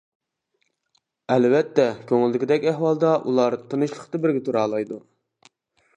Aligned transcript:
ئەلۋەتتە 1.35 1.85
كۆڭۈلدىكىدەك 2.11 2.67
ئەھۋالدا 2.71 3.13
ئۇلار 3.19 3.59
تىنچلىقتا 3.75 4.23
بىرگە 4.25 4.43
تۇرالايدۇ. 4.49 5.03